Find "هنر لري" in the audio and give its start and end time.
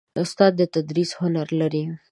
1.19-1.83